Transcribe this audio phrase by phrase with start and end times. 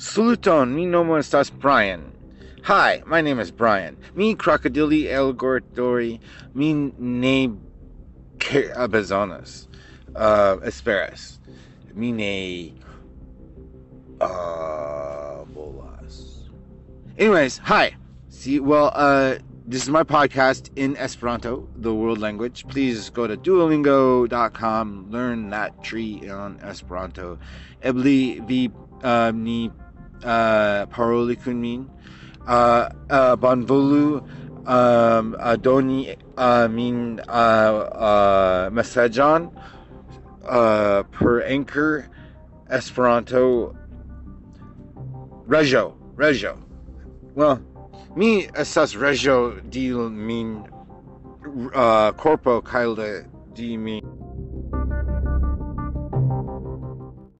[0.00, 2.10] Saluton, mi nomo estas Brian.
[2.62, 3.98] Hi, my name is Brian.
[4.14, 6.18] Mi crocodili elgordori,
[6.54, 7.48] mi ne
[8.38, 9.68] bezonas.
[10.16, 11.38] Uh, esperas.
[11.94, 12.72] Mi ne
[15.52, 16.48] bolas.
[17.18, 17.94] Anyways, hi.
[18.30, 19.34] See, well, uh,
[19.66, 22.66] this is my podcast in Esperanto, the world language.
[22.68, 27.38] Please go to duolingo.com, learn that tree on Esperanto.
[27.82, 28.70] Ebli vi
[29.04, 29.70] uh, ni
[30.24, 31.90] uh, paroli kun min.
[32.46, 34.22] Uh, uh, bonvolu
[34.66, 38.70] um, uh, doni uh, min uh, uh,
[40.48, 42.08] uh, per anchor
[42.70, 43.76] Esperanto
[45.46, 46.56] Reggio, Reggio.
[47.34, 47.60] Well,
[48.14, 50.64] mi estas Reggio di min
[52.16, 54.00] corpo cae di min